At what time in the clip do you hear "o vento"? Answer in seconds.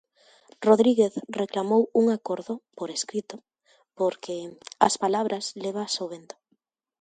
6.03-6.35